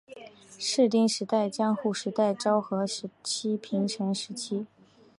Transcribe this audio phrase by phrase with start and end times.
[0.57, 4.65] 室町时代江户时代昭和时期平成时期